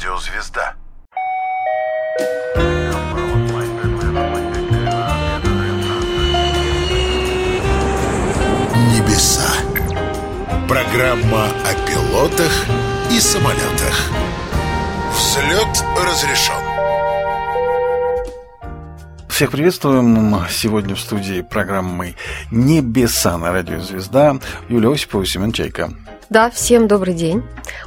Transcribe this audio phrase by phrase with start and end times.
[0.00, 0.74] Радиозвезда.
[8.76, 9.50] Небеса.
[10.66, 12.64] Программа о пилотах
[13.10, 14.10] и самолетах.
[15.14, 16.54] Взлет разрешен.
[19.28, 20.34] Всех приветствуем.
[20.48, 22.16] Сегодня в студии программы
[22.50, 24.36] «Небеса» на радио «Звезда»
[24.70, 25.90] Юлия Осипова и Семен Чайка.
[26.30, 27.42] Да, всем добрый день.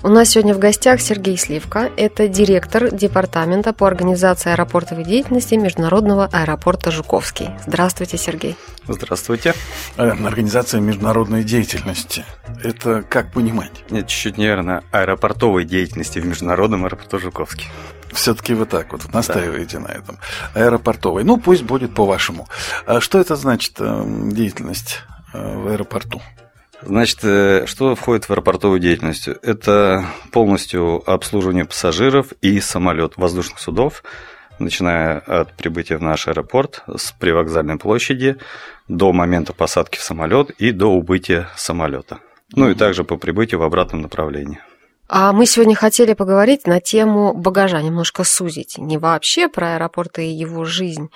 [0.05, 1.89] У нас сегодня в гостях Сергей Сливка.
[1.95, 7.51] Это директор департамента по организации аэропортовой деятельности Международного аэропорта Жуковский.
[7.65, 8.57] Здравствуйте, Сергей.
[8.85, 9.53] Здравствуйте.
[9.95, 12.25] Э, Организация международной деятельности.
[12.61, 13.71] Это как понимать?
[13.91, 14.83] Нет, чуть-чуть неверно.
[14.91, 17.69] Аэропортовой деятельности в Международном аэропорту Жуковский.
[18.11, 19.85] Все-таки вы так вот настаиваете да.
[19.85, 20.19] на этом.
[20.53, 21.23] Аэропортовой.
[21.23, 22.49] Ну, пусть будет по-вашему.
[22.85, 24.99] А что это значит э, деятельность
[25.33, 26.21] э, в аэропорту?
[26.85, 27.19] Значит,
[27.69, 29.27] что входит в аэропортовую деятельность?
[29.27, 34.03] Это полностью обслуживание пассажиров и самолет воздушных судов,
[34.59, 38.37] начиная от прибытия в наш аэропорт с привокзальной площади
[38.87, 42.19] до момента посадки в самолет и до убытия самолета.
[42.55, 44.59] Ну и также по прибытию в обратном направлении.
[45.09, 48.77] А мы сегодня хотели поговорить на тему багажа, немножко сузить.
[48.77, 51.09] Не вообще про аэропорт и его жизнь,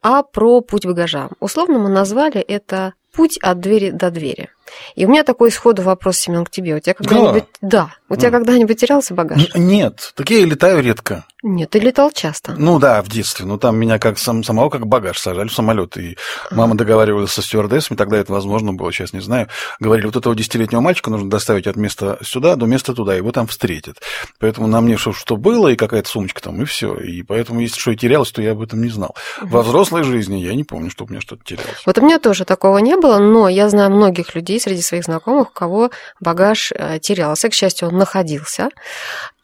[0.00, 1.28] а про путь багажа.
[1.40, 4.50] Условно мы назвали это путь от двери до двери.
[4.94, 6.74] И у меня такой сходу вопрос, Семен, к тебе.
[6.74, 7.44] У тебя когда-нибудь...
[7.60, 7.68] Да.
[7.68, 7.94] да.
[8.08, 8.38] У тебя да.
[8.38, 9.54] когда-нибудь терялся багаж?
[9.54, 10.12] Нет.
[10.14, 11.24] Так я летаю редко.
[11.44, 12.54] Нет, ты летал часто.
[12.56, 13.44] Ну да, в детстве.
[13.46, 15.96] Но там меня как сам, самого как багаж сажали в самолет.
[15.96, 16.16] И
[16.52, 19.48] мама договаривалась со стюардессами, тогда это возможно было, сейчас не знаю.
[19.80, 23.48] Говорили, вот этого десятилетнего мальчика нужно доставить от места сюда до места туда, его там
[23.48, 24.00] встретят.
[24.38, 26.94] Поэтому на мне что, что было, и какая-то сумочка там, и все.
[26.94, 29.16] И поэтому, если что и терялось, то я об этом не знал.
[29.40, 31.82] Во взрослой жизни я не помню, что у меня что-то терялось.
[31.84, 35.50] Вот у меня тоже такого не было, но я знаю многих людей среди своих знакомых,
[35.50, 37.48] у кого багаж терялся.
[37.48, 38.70] К счастью, он находился.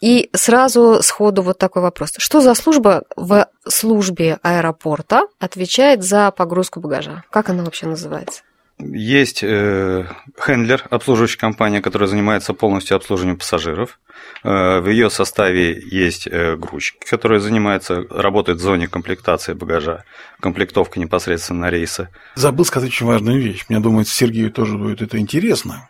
[0.01, 2.13] И сразу сходу вот такой вопрос.
[2.19, 7.25] Что за служба в службе аэропорта отвечает за погрузку багажа?
[7.31, 8.43] Как она вообще называется?
[8.79, 10.05] Есть э,
[10.41, 13.99] хендлер, обслуживающая компания, которая занимается полностью обслуживанием пассажиров.
[14.45, 20.05] Э, в ее составе есть э, грузчик, который занимается, работает в зоне комплектации багажа,
[20.41, 22.09] комплектовка непосредственно на рейсы.
[22.35, 23.67] Забыл сказать очень важную вещь.
[23.69, 25.89] Мне думается, Сергею тоже будет это интересно.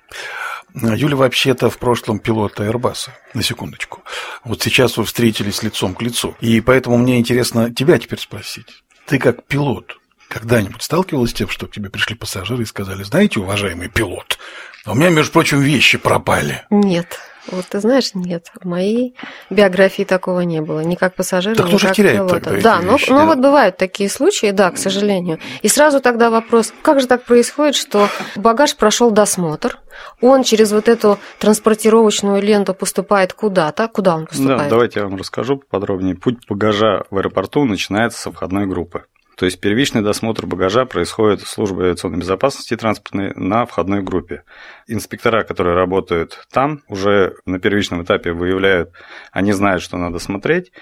[0.75, 4.03] Юля вообще-то в прошлом пилот Airbus, на секундочку.
[4.45, 6.37] Вот сейчас вы встретились лицом к лицу.
[6.41, 8.85] И поэтому мне интересно тебя теперь спросить.
[9.07, 9.98] Ты как пилот
[10.28, 14.39] когда-нибудь сталкивалась с тем, что к тебе пришли пассажиры и сказали, знаете, уважаемый пилот,
[14.87, 16.62] у меня, между прочим, вещи пропали?
[16.71, 17.19] Нет.
[17.50, 19.15] Вот ты знаешь, нет, в моей
[19.49, 22.41] биографии такого не было, ни как пассажира, так ни как теряет пилота.
[22.41, 23.25] Тогда да, но, вещи, но да.
[23.25, 25.38] вот бывают такие случаи, да, к сожалению.
[25.62, 29.78] И сразу тогда вопрос, как же так происходит, что багаж прошел досмотр,
[30.21, 34.59] он через вот эту транспортировочную ленту поступает куда-то, куда он поступает?
[34.59, 36.17] Да, давайте я вам расскажу подробнее.
[36.17, 39.05] Путь багажа в аэропорту начинается со входной группы.
[39.38, 44.43] То есть первичный досмотр багажа происходит в службе авиационной безопасности транспортной на входной группе.
[44.88, 48.91] Инспектора, которые работают там, уже на первичном этапе выявляют,
[49.31, 50.72] они знают, что надо смотреть,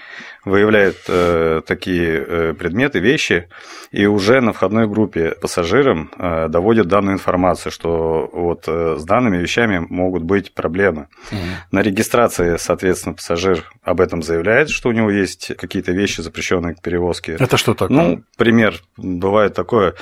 [0.43, 3.47] выявляют э, такие э, предметы, вещи,
[3.91, 9.37] и уже на входной группе пассажирам э, доводят данную информацию, что вот э, с данными
[9.37, 11.09] вещами могут быть проблемы.
[11.31, 11.39] Угу.
[11.73, 16.81] На регистрации, соответственно, пассажир об этом заявляет, что у него есть какие-то вещи, запрещенные к
[16.81, 17.33] перевозке.
[17.33, 17.97] Это что такое?
[17.97, 19.95] Ну, пример, бывает такое,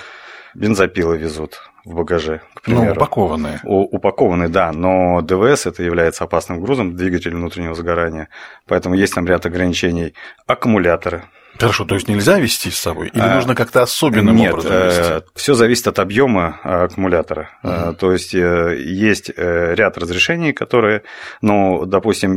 [0.53, 2.85] бензопилы везут в багаже, к примеру.
[2.85, 3.59] Ну, упакованные.
[3.63, 8.29] У, упакованные, да, но ДВС это является опасным грузом, двигатель внутреннего сгорания,
[8.67, 10.13] поэтому есть там ряд ограничений.
[10.45, 11.23] Аккумуляторы.
[11.59, 13.09] Хорошо, то есть нельзя вести с собой?
[13.13, 15.01] Или а, нужно как-то особенным нет, образом вести?
[15.01, 17.49] Э, все зависит от объема аккумулятора.
[17.63, 17.95] Uh-huh.
[17.95, 21.03] То есть э, есть ряд разрешений, которые,
[21.41, 22.35] ну, допустим,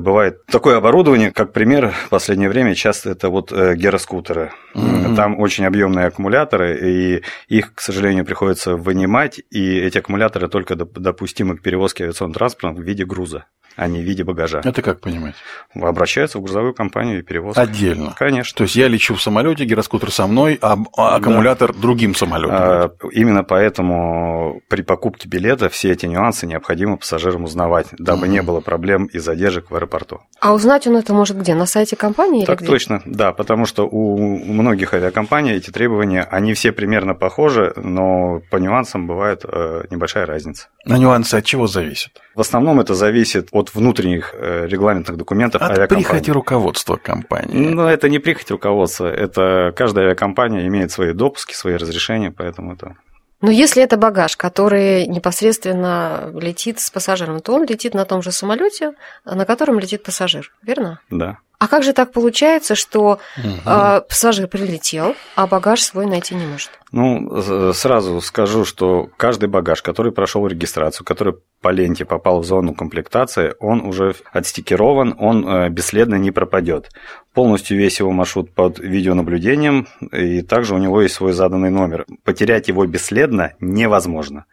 [0.00, 4.52] бывает такое оборудование, как пример, в последнее время часто это вот гироскутеры.
[4.74, 5.16] Uh-huh.
[5.16, 11.56] Там очень объемные аккумуляторы, и их, к сожалению, приходится вынимать, и эти аккумуляторы только допустимы
[11.56, 13.46] к перевозке авиационным транспортом в виде груза
[13.80, 14.60] а не в виде багажа.
[14.62, 15.34] Это как понимать?
[15.74, 17.62] Обращаются в грузовую компанию и перевозка.
[17.62, 18.14] Отдельно?
[18.16, 18.54] Конечно.
[18.54, 21.78] То есть я лечу в самолете, гироскутер со мной, а аккумулятор да.
[21.80, 22.56] другим самолетом.
[22.58, 28.32] А, именно поэтому при покупке билета все эти нюансы необходимо пассажирам узнавать, дабы угу.
[28.32, 30.20] не было проблем и задержек в аэропорту.
[30.40, 31.54] А узнать он это может где?
[31.54, 32.44] На сайте компании?
[32.44, 37.72] Так или точно, да, потому что у многих авиакомпаний эти требования, они все примерно похожи,
[37.76, 39.44] но по нюансам бывает
[39.90, 40.68] небольшая разница.
[40.84, 42.20] На нюансы от чего зависят?
[42.34, 46.04] В основном это зависит от внутренних регламентных документов от авиакомпании.
[46.04, 47.56] прихоти руководства компании.
[47.56, 52.96] Ну, это не прихоть руководства, это каждая авиакомпания имеет свои допуски, свои разрешения, поэтому это
[53.40, 58.32] Но если это багаж, который непосредственно летит с пассажиром, то он летит на том же
[58.32, 58.92] самолете,
[59.24, 61.00] на котором летит пассажир, верно?
[61.10, 61.38] Да.
[61.60, 63.48] А как же так получается, что угу.
[63.66, 66.70] э, пассажир прилетел, а багаж свой найти не может?
[66.90, 72.74] Ну, сразу скажу, что каждый багаж, который прошел регистрацию, который по ленте попал в зону
[72.74, 76.88] комплектации, он уже отстикирован, он э, бесследно не пропадет.
[77.34, 82.06] Полностью весь его маршрут под видеонаблюдением, и также у него есть свой заданный номер.
[82.24, 84.46] Потерять его бесследно невозможно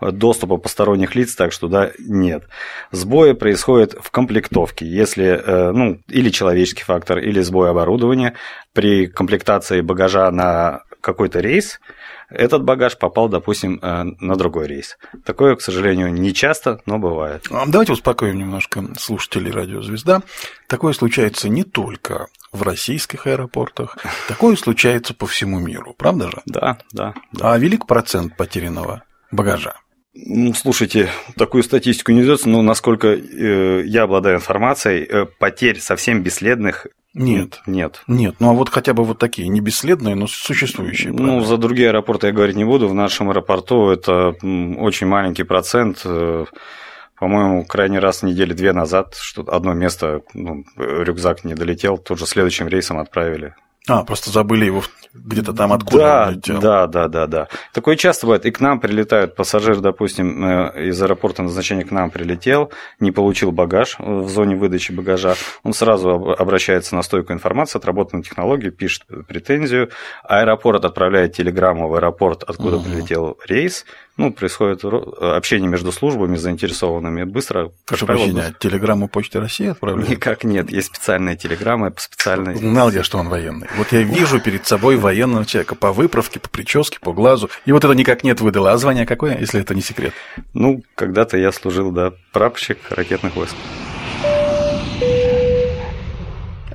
[0.00, 2.44] доступа посторонних лиц, так что да, нет.
[2.90, 8.34] Сбои происходят в комплектовке, если, э, ну, или человеческий фактор, или сбой оборудования.
[8.72, 11.80] При комплектации багажа на какой-то рейс
[12.28, 14.98] этот багаж попал, допустим, э, на другой рейс.
[15.24, 17.46] Такое, к сожалению, не часто, но бывает.
[17.50, 20.22] А, давайте успокоим немножко слушателей радио «Звезда».
[20.66, 23.98] Такое случается не только в российских аэропортах,
[24.28, 26.42] такое случается по всему миру, правда же?
[26.46, 27.14] Да, да.
[27.32, 27.52] да.
[27.52, 29.76] А велик процент потерянного багажа?
[30.24, 36.22] Ну, слушайте, такую статистику не ведется, но насколько э, я обладаю информацией, э, потерь совсем
[36.22, 37.62] бесследных нет.
[37.66, 38.02] Нет.
[38.08, 41.12] Нет, ну а вот хотя бы вот такие, не бесследные, но существующие.
[41.12, 41.46] Ну, правда?
[41.46, 42.88] за другие аэропорты я говорить не буду.
[42.88, 44.34] В нашем аэропорту это
[44.78, 46.02] очень маленький процент.
[46.04, 46.44] Э,
[47.18, 52.26] по-моему, крайний раз недели две назад, что одно место, ну, рюкзак не долетел, тут же
[52.26, 53.54] следующим рейсом отправили.
[53.88, 54.82] А, просто забыли его
[55.14, 56.60] где-то там откуда да, летел.
[56.60, 57.48] Да, да, да, да.
[57.72, 58.44] Такое часто бывает.
[58.46, 63.52] И к нам прилетают пассажир, допустим, э, из аэропорта назначения к нам прилетел, не получил
[63.52, 65.34] багаж в зоне выдачи багажа.
[65.62, 69.90] Он сразу обращается на стойку информации, отработанную технологию, пишет претензию.
[70.24, 72.84] Аэропорт отправляет телеграмму в аэропорт, откуда угу.
[72.84, 73.84] прилетел рейс
[74.16, 77.70] ну, происходит общение между службами заинтересованными быстро.
[77.84, 78.54] Прошу прощения, быстро.
[78.58, 80.08] телеграмму Почты России отправляют?
[80.08, 82.56] Никак нет, есть специальная телеграмма, специальная...
[82.56, 83.68] Знал я, что он военный.
[83.76, 87.84] Вот я вижу перед собой военного человека по выправке, по прическе, по глазу, и вот
[87.84, 88.72] это никак нет выдало.
[88.72, 90.14] А звание какое, если это не секрет?
[90.54, 93.54] Ну, когда-то я служил, да, прапорщик ракетных войск.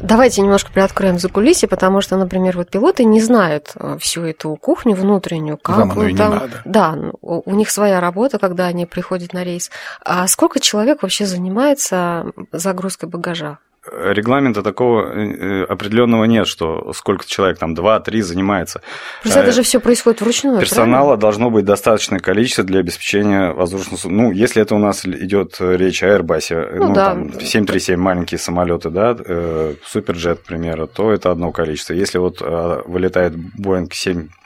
[0.02, 4.56] Давайте немножко приоткроем за кулиси, потому что, например, вот пилоты не знают э, всю эту
[4.56, 6.34] кухню внутреннюю, как Вам оно и там...
[6.34, 6.62] не надо.
[6.66, 9.70] Да, у них своя работа, когда они приходят на рейс.
[10.04, 13.60] А сколько человек вообще занимается загрузкой багажа?
[13.90, 18.82] Регламента такого э, определенного нет, что сколько человек там, два-три занимается.
[19.24, 20.60] Просто это э, же все происходит вручную.
[20.60, 21.18] Персонала правильно?
[21.18, 26.08] должно быть достаточное количество для обеспечения воздушного Ну, если это у нас идет речь о
[26.08, 27.10] Airbus, ну, ну да.
[27.12, 31.94] там 737 маленькие самолеты, да, э, Суперджет, к примеру, то это одно количество.
[31.94, 33.90] Если вот вылетает Boeing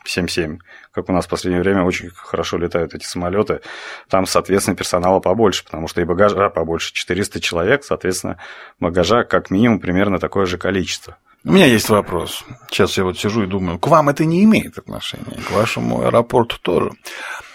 [0.08, 0.60] 777,
[0.92, 3.62] как у нас в последнее время очень хорошо летают эти самолеты,
[4.10, 8.38] там, соответственно, персонала побольше, потому что и багажа побольше, 400 человек, соответственно,
[8.80, 11.18] багажа как минимум примерно такое же количество.
[11.44, 12.44] У меня есть вопрос.
[12.72, 16.58] Сейчас я вот сижу и думаю, к вам это не имеет отношения, к вашему аэропорту
[16.60, 16.92] тоже.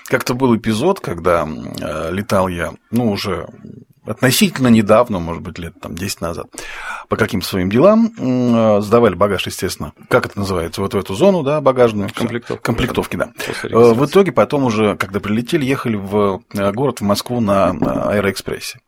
[0.07, 3.49] Как-то был эпизод, когда э, летал я, ну, уже
[4.11, 6.47] относительно недавно, может быть, лет там 10 назад,
[7.09, 9.93] по каким-то своим делам, э, сдавали багаж, естественно.
[10.09, 10.81] Как это называется?
[10.81, 12.11] Вот в эту зону, да, багажную.
[12.13, 12.63] Комплектовки.
[12.63, 13.33] Комплектовки, да.
[13.65, 18.81] Э, в итоге потом уже, когда прилетели, ехали в э, город, в Москву на Аэроэкспрессе.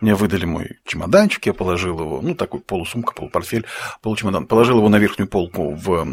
[0.00, 3.64] Мне выдали мой чемоданчик, я положил его, ну, такой полусумка, полупортфель,
[4.02, 6.06] получемодан, положил его на верхнюю полку в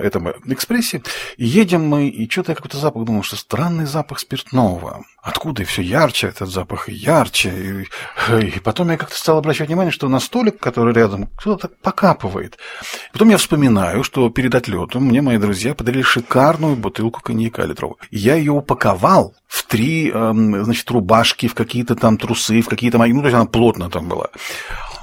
[0.00, 1.02] этом экспрессе,
[1.36, 5.04] и едем мы, и что-то я какой-то запах, думал, что странный запах спиртного.
[5.22, 9.68] Откуда и все ярче этот запах, и ярче, и и потом я как-то стал обращать
[9.68, 12.58] внимание, что на столик, который рядом, кто-то так покапывает.
[13.12, 17.98] Потом я вспоминаю, что перед отлетом мне мои друзья подарили шикарную бутылку коньяка литровую.
[18.10, 23.12] Я ее упаковал в три, эм, значит, рубашки, в какие-то там трусы, в какие-то мои...
[23.12, 24.28] Ну, то есть она плотно там была.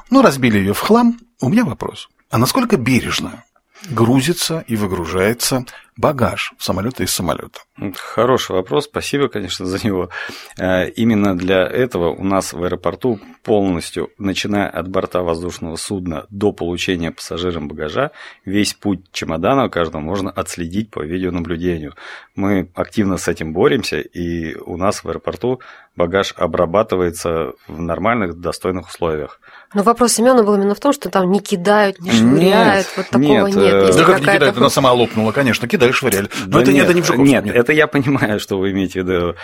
[0.09, 1.19] Ну, разбили ее в хлам.
[1.41, 2.09] У меня вопрос.
[2.31, 3.43] А насколько бережно
[3.89, 5.65] грузится и выгружается
[5.98, 7.60] багаж в самолета из самолета?
[7.96, 10.10] Хороший вопрос, спасибо, конечно, за него.
[10.58, 16.51] Э, именно для этого у нас в аэропорту полностью, начиная от борта воздушного судна до
[16.51, 18.12] получения пассажирам багажа,
[18.46, 21.94] весь путь чемодана каждого можно отследить по видеонаблюдению.
[22.36, 25.60] Мы активно с этим боремся, и у нас в аэропорту
[25.96, 29.42] багаж обрабатывается в нормальных, достойных условиях.
[29.74, 33.10] Но вопрос Семена был именно в том, что там не кидают, не швыряют, нет, вот
[33.10, 33.56] такого нет.
[33.56, 33.96] нет.
[33.96, 36.29] да как не кидают, она сама лопнула, конечно, кидали, швыряли.
[36.46, 39.01] Но да это, нет, это не в Нет, нет, это я понимаю, что вы имеете
[39.01, 39.36] в виду.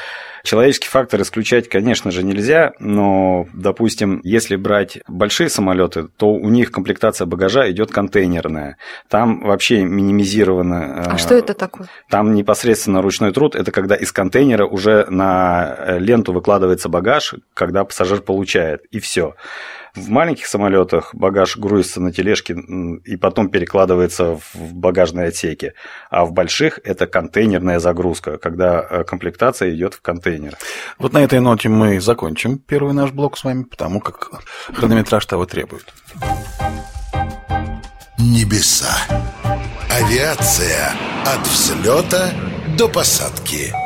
[0.44, 6.70] Человеческий фактор исключать, конечно же, нельзя, но, допустим, если брать большие самолеты, то у них
[6.72, 8.78] комплектация багажа идет контейнерная.
[9.08, 11.14] Там вообще минимизировано.
[11.14, 11.88] А что это такое?
[12.10, 13.56] Там непосредственно ручной труд.
[13.56, 19.36] Это когда из контейнера уже на ленту выкладывается багаж, когда пассажир получает, и все.
[19.96, 22.56] В маленьких самолетах багаж грузится на тележке
[23.06, 25.74] и потом перекладывается в багажные отсеки,
[26.10, 30.58] а в больших это контейнерная загрузка, когда э, комплектация идет в контейнер.
[30.98, 34.32] Вот на этой ноте мы закончим первый наш блок с вами, потому как
[34.74, 35.86] хронометраж того требует.
[38.18, 38.96] Небеса.
[39.92, 42.32] Авиация от взлета
[42.78, 43.83] до посадки.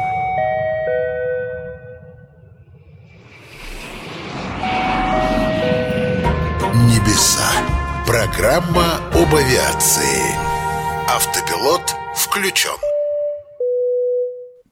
[6.87, 7.51] Небеса.
[8.05, 10.21] Программа об авиации.
[11.09, 12.96] Автопилот включен.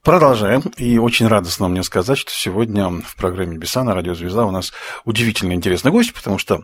[0.05, 0.61] Продолжаем.
[0.77, 4.71] И очень радостно мне сказать, что сегодня в программе «Беса» на радио «Звезда» у нас
[5.03, 6.63] удивительно интересный гость, потому что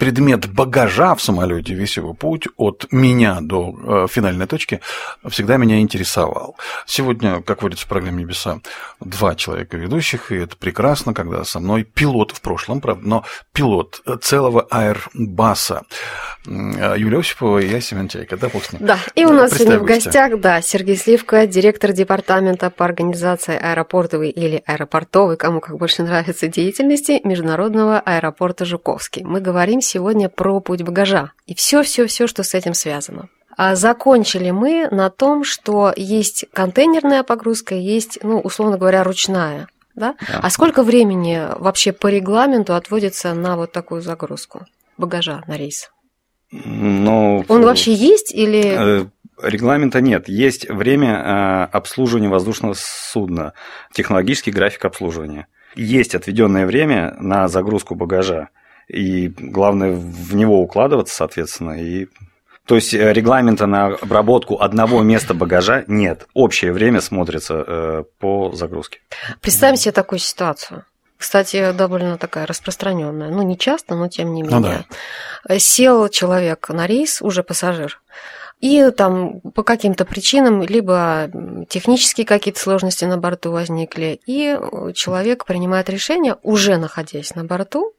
[0.00, 4.80] предмет багажа в самолете весь его путь от меня до э, финальной точки
[5.28, 6.56] всегда меня интересовал.
[6.84, 8.60] Сегодня, как говорится в программе «Беса»,
[8.98, 14.02] два человека ведущих, и это прекрасно, когда со мной пилот в прошлом, правда, но пилот
[14.20, 15.82] целого аэрбаса
[16.44, 18.36] Юлия Осипова и я, Семен Чайка.
[18.36, 18.50] Да.
[18.80, 24.30] Да, и у нас сегодня в гостях, да, Сергей Сливка, директор департамента по организации аэропортовой
[24.30, 29.22] или аэропортовой, кому как больше нравится, деятельности Международного аэропорта Жуковский.
[29.22, 33.28] Мы говорим сегодня про путь багажа и все-все-все, что с этим связано.
[33.54, 39.68] А закончили мы на том, что есть контейнерная погрузка, есть, ну, условно говоря, ручная.
[39.94, 40.14] Да?
[40.18, 40.40] Да.
[40.42, 44.64] А сколько времени вообще по регламенту отводится на вот такую загрузку
[44.96, 45.90] багажа на рейс?
[46.50, 49.10] Ну, Он вообще есть или...
[49.42, 50.28] Регламента нет.
[50.28, 53.54] Есть время э, обслуживания воздушного судна,
[53.92, 55.46] технологический график обслуживания.
[55.74, 58.48] Есть отведенное время на загрузку багажа.
[58.88, 62.08] И главное в него укладываться, соответственно, и
[62.66, 66.28] то есть э, регламента на обработку одного места багажа нет.
[66.34, 69.00] Общее время смотрится э, по загрузке.
[69.40, 70.84] Представим себе такую ситуацию.
[71.16, 73.28] Кстати, довольно такая распространенная.
[73.28, 74.58] Ну, не часто, но тем не менее.
[74.58, 74.84] Ну,
[75.48, 75.58] да.
[75.58, 78.00] Сел человек на рейс, уже пассажир,
[78.60, 81.30] и там по каким-то причинам, либо
[81.68, 84.58] технические какие-то сложности на борту возникли, и
[84.94, 87.94] человек принимает решение, уже находясь на борту,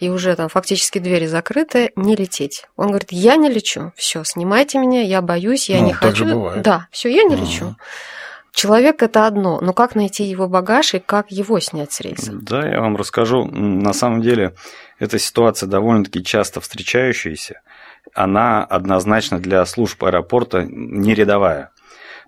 [0.00, 2.66] и уже там фактически двери закрыты, не лететь.
[2.76, 6.24] Он говорит, я не лечу, все, снимайте меня, я боюсь, я ну, не хочу.
[6.24, 6.62] Бывает.
[6.62, 7.76] Да, все, я не лечу.
[8.52, 12.32] Человек это одно, но как найти его багаж и как его снять с рейса?
[12.34, 13.44] Да, я вам расскажу.
[13.46, 14.54] На самом деле,
[14.98, 17.62] эта ситуация довольно-таки часто встречающаяся
[18.14, 21.70] она однозначно для служб аэропорта не рядовая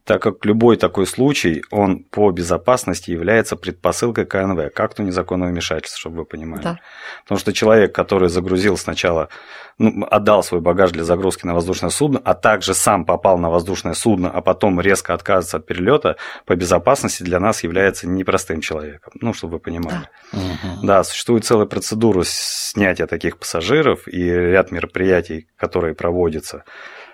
[0.04, 5.98] так как любой такой случай, он по безопасности является предпосылкой КНВ, к акту незаконного вмешательства,
[5.98, 6.62] чтобы вы понимали.
[6.62, 6.78] Да.
[7.22, 9.30] Потому что человек, который загрузил сначала,
[9.78, 13.94] ну, отдал свой багаж для загрузки на воздушное судно, а также сам попал на воздушное
[13.94, 19.14] судно, а потом резко отказывается от перелета, по безопасности для нас является непростым человеком.
[19.22, 20.08] Ну, чтобы вы понимали.
[20.32, 20.86] Да, угу.
[20.86, 26.64] да существует целая процедура снятия таких пассажиров и ряд мероприятий, которые проводятся.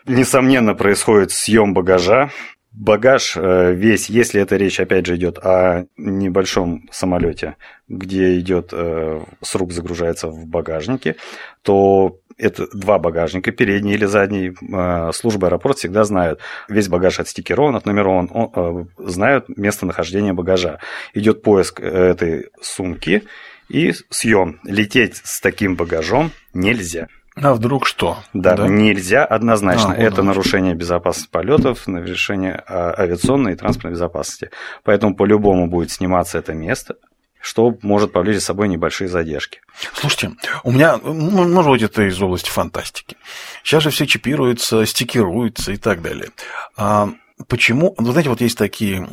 [0.07, 2.31] Несомненно, происходит съем багажа,
[2.73, 7.57] багаж э, весь, если это речь, опять же, идет о небольшом самолете,
[7.89, 11.17] где идет э, с рук загружается в багажнике,
[11.63, 14.53] то это два багажника, передний или задний.
[14.73, 16.41] Э, служба аэропорта всегда знают.
[16.69, 20.79] Весь багаж отстикирован, отнумерован, он, знают местонахождение багажа.
[21.13, 23.25] Идет поиск этой сумки
[23.69, 24.61] и съем.
[24.65, 27.09] Лететь с таким багажом нельзя.
[27.43, 28.19] А вдруг что?
[28.35, 28.69] Да, да?
[28.69, 29.93] нельзя однозначно.
[29.93, 34.51] А, Это нарушение безопасности полетов, нарушение а, авиационной и транспортной безопасности.
[34.85, 36.97] Поэтому по-любому будет сниматься это место,
[37.41, 39.61] что может повлечь за собой небольшие задержки.
[39.95, 40.33] Слушайте,
[40.65, 43.17] у меня, ну, может быть, это из области фантастики.
[43.63, 46.29] Сейчас же все чипируется, стикируется и так далее.
[46.77, 47.09] А
[47.49, 49.07] почему, вы знаете, вот есть такие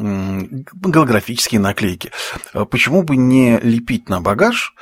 [0.74, 2.12] голографические наклейки.
[2.54, 4.74] А почему бы не лепить на багаж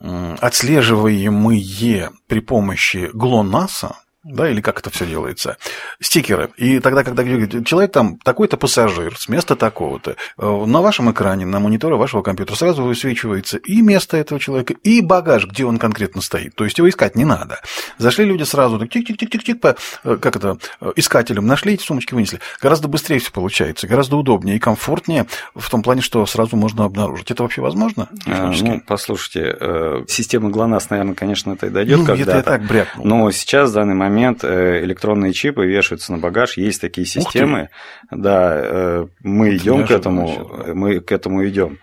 [0.00, 5.56] отслеживаемые при помощи ГЛОНАССа, да, или как это все делается,
[6.00, 6.50] стикеры.
[6.58, 7.24] И тогда, когда
[7.64, 12.54] человек там такой-то пассажир с места такого-то, э, на вашем экране, на мониторе вашего компьютера
[12.54, 16.54] сразу высвечивается и место этого человека, и багаж, где он конкретно стоит.
[16.54, 17.60] То есть его искать не надо.
[17.96, 22.40] Зашли люди сразу, так тик-тик-тик-тик-тик, по, э, как это, э, искателям нашли эти сумочки, вынесли.
[22.60, 27.30] Гораздо быстрее все получается, гораздо удобнее и комфортнее в том плане, что сразу можно обнаружить.
[27.30, 28.10] Это вообще возможно?
[28.26, 32.30] А, ну, послушайте, система ГЛОНАСС, наверное, конечно, это и дойдет ну, когда-то.
[32.30, 33.06] Это я так брякнул.
[33.06, 37.70] Но сейчас в данный момент момент э, электронные чипы вешаются на багаж, есть такие системы.
[38.10, 41.78] Да, э, мы идем к этому, мы к этому идем.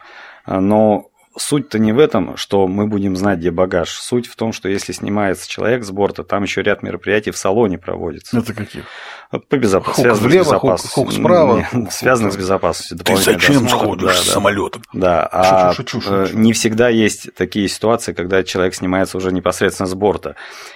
[0.45, 3.89] Но суть-то не в этом, что мы будем знать, где багаж.
[3.89, 7.77] Суть в том, что если снимается человек с борта, там еще ряд мероприятий в салоне
[7.77, 8.37] проводится.
[8.37, 8.83] Это каких?
[9.29, 10.09] По безопасности.
[10.09, 10.91] Хук влево, с безопасностью.
[10.93, 11.65] Хук, хук справа.
[11.73, 12.97] Не, связанных с безопасностью.
[12.97, 14.31] Ты зачем сходишь да, с да.
[14.31, 14.81] самолетом?
[14.93, 16.37] Да, а шучу, шучу, шучу.
[16.37, 20.35] не всегда есть такие ситуации, когда человек снимается уже непосредственно с борта.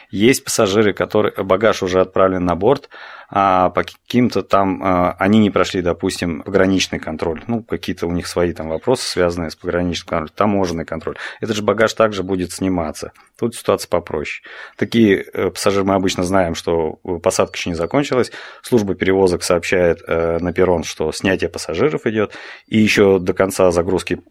[0.09, 2.89] Есть пассажиры, которые багаж уже отправлен на борт,
[3.29, 7.41] а по каким-то там а, они не прошли, допустим, пограничный контроль.
[7.47, 11.15] Ну, какие-то у них свои там вопросы, связанные с пограничным контролем, таможенный контроль.
[11.39, 13.13] Этот же багаж также будет сниматься.
[13.41, 14.43] Тут ситуация попроще.
[14.77, 18.31] Такие э, пассажиры мы обычно знаем, что посадка еще не закончилась,
[18.61, 22.33] служба перевозок сообщает э, на перрон, что снятие пассажиров идет,
[22.67, 24.21] и еще до конца загрузки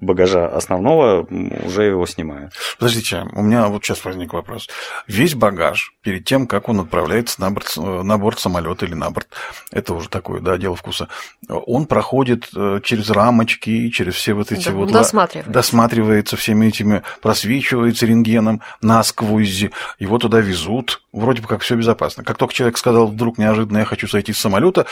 [0.00, 1.26] багажа основного
[1.64, 2.52] уже его снимают.
[2.78, 4.68] Подождите, у меня вот сейчас возник вопрос.
[5.06, 9.28] Весь багаж перед тем, как он отправляется на борт, на борт самолета или на борт,
[9.72, 11.08] это уже такое, да, дело вкуса,
[11.48, 14.92] он проходит э, через рамочки, через все вот эти да, вот...
[14.92, 15.52] Досматривается.
[15.52, 19.64] Досматривается всеми этими, просвечивается рентгеном насквозь,
[19.98, 22.22] его туда везут, вроде бы как все безопасно.
[22.22, 24.86] Как только человек сказал, вдруг неожиданно я хочу сойти с самолета,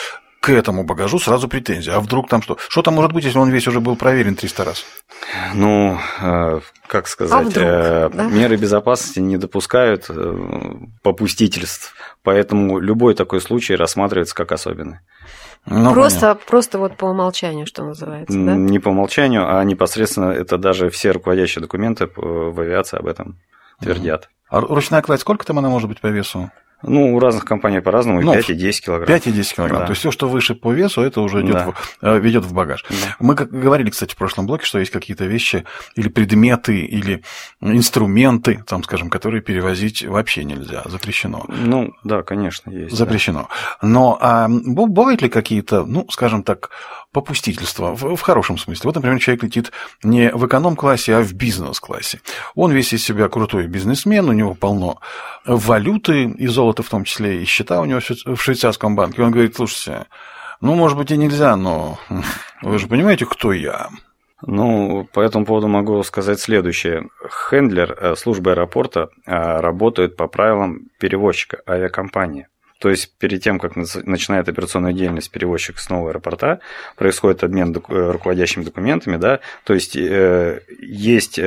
[0.47, 1.91] к этому багажу сразу претензии.
[1.91, 2.57] А вдруг там что?
[2.69, 4.85] Что там может быть, если он весь уже был проверен 300 раз?
[5.55, 8.25] Ну, э, как сказать, а вдруг, э, да?
[8.27, 10.39] меры безопасности не допускают э,
[11.03, 15.01] попустительств, поэтому любой такой случай рассматривается как особенный.
[15.67, 18.55] Ну, просто, просто вот по умолчанию, что называется, да?
[18.55, 23.41] Не по умолчанию, а непосредственно это даже все руководящие документы в авиации об этом
[23.81, 24.29] твердят.
[24.49, 26.53] А ручная кладь, сколько там она может быть по весу?
[26.83, 29.07] Ну, у разных компаний по-разному, ну, 5 и 10 килограмм.
[29.07, 29.81] 5 и 10 килограмм.
[29.81, 29.87] Да.
[29.87, 31.67] То есть все, что выше по весу, это уже идет да.
[31.71, 32.85] в, э, ведет в багаж.
[32.89, 33.17] Да.
[33.19, 35.65] Мы как говорили, кстати, в прошлом блоке, что есть какие-то вещи
[35.95, 37.23] или предметы, или
[37.61, 41.45] инструменты, там, скажем, которые перевозить вообще нельзя, запрещено.
[41.49, 42.95] Ну, да, конечно, есть.
[42.95, 43.49] Запрещено.
[43.81, 43.89] Да.
[43.89, 46.71] Но а бывают ли какие-то, ну, скажем так,
[47.17, 48.83] попустительства в, в хорошем смысле?
[48.85, 52.21] Вот, например, человек летит не в эконом-классе, а в бизнес-классе.
[52.55, 55.01] Он весь из себя крутой бизнесмен, у него полно
[55.47, 59.23] валюты и золота в том числе, и счета у него в швейцарском банке.
[59.23, 60.07] Он говорит, слушайте,
[60.61, 61.99] ну, может быть, и нельзя, но
[62.63, 63.89] вы же понимаете, кто я?
[64.43, 67.09] Ну, по этому поводу могу сказать следующее.
[67.49, 72.47] Хендлер э, службы аэропорта э, работает по правилам перевозчика авиакомпании.
[72.79, 76.61] То есть перед тем, как начинает операционную деятельность перевозчик с нового аэропорта,
[76.97, 81.41] происходит обмен э, руководящими документами, да, то есть э, есть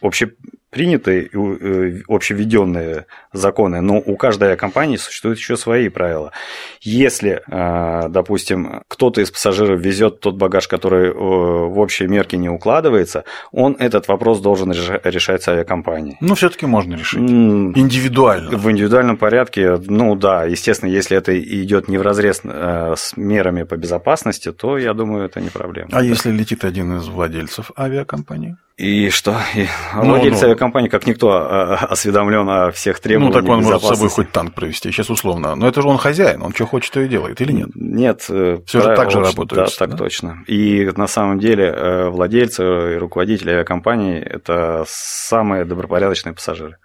[0.00, 0.36] общий принятые
[0.74, 6.32] и э, общевведенные законы, но у каждой авиакомпании существуют еще свои правила.
[6.80, 12.48] Если, э, допустим, кто-то из пассажиров везет тот багаж, который э, в общей мерке не
[12.48, 16.16] укладывается, он этот вопрос должен решать с авиакомпанией.
[16.20, 17.20] Ну, все-таки можно решить.
[17.20, 18.56] Индивидуально.
[18.56, 23.76] В индивидуальном порядке, ну да, естественно, если это идет не в разрез с мерами по
[23.76, 25.90] безопасности, то я думаю, это не проблема.
[25.92, 28.56] А если летит один из владельцев авиакомпании?
[28.76, 29.34] И что?
[29.54, 33.34] И ну, владельцы ну, авиакомпании, как никто, а, а, осведомлен о всех требованиях.
[33.34, 35.54] Ну, так он может с собой хоть танк провести, сейчас условно.
[35.54, 37.70] Но это же он хозяин, он что хочет, то и делает, или нет?
[37.74, 38.26] Нет.
[38.28, 39.68] Э, Все же так же работает.
[39.68, 39.96] Да, так да?
[39.96, 40.44] точно.
[40.46, 46.76] И на самом деле э, владельцы и руководители авиакомпании– это самые добропорядочные пассажиры,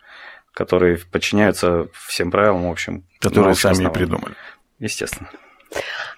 [0.54, 3.04] которые подчиняются всем правилам, в общем.
[3.19, 4.36] Которые сами и придумали.
[4.80, 5.30] Естественно.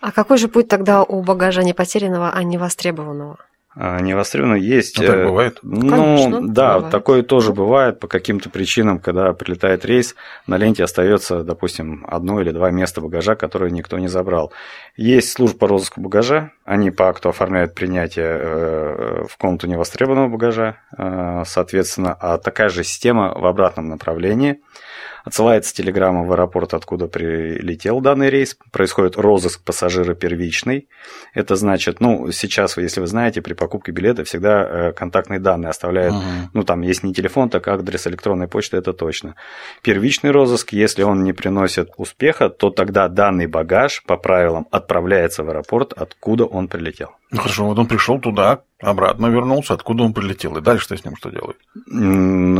[0.01, 3.39] А какой же путь тогда у багажа не потерянного, а не востребованного?
[3.75, 4.99] А, невостребованно есть.
[4.99, 5.59] Ну, так э, бывает?
[5.63, 6.91] Ну, Конечно, да, бывает.
[6.91, 12.51] такое тоже бывает по каким-то причинам, когда прилетает рейс, на ленте остается, допустим, одно или
[12.51, 14.53] два места багажа, которые никто не забрал.
[14.95, 20.77] Есть служба по розыску багажа, они по акту оформляют принятие э, в комнату невостребованного багажа,
[20.95, 24.59] э, соответственно, а такая же система в обратном направлении–
[25.23, 28.57] Отсылается телеграмма в аэропорт, откуда прилетел данный рейс.
[28.71, 30.89] Происходит розыск пассажира первичный.
[31.33, 36.13] Это значит, ну, сейчас, если вы знаете, при покупке билета всегда э, контактные данные оставляют.
[36.13, 36.23] Угу.
[36.53, 39.35] Ну, там, есть не телефон, так адрес электронной почты, это точно.
[39.81, 45.49] Первичный розыск, если он не приносит успеха, то тогда данный багаж по правилам отправляется в
[45.49, 47.11] аэропорт, откуда он прилетел.
[47.33, 51.03] Ну хорошо, вот он пришел туда, обратно вернулся, откуда он прилетел, и дальше что с
[51.03, 51.57] ним что делают?